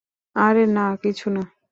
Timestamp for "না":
0.67-0.85, 1.29-1.43